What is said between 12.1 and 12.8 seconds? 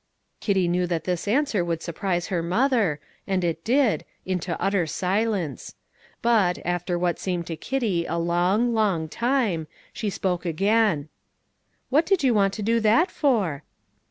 you want to do